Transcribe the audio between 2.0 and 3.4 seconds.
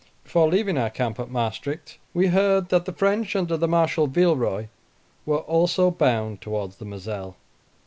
we heard that the French,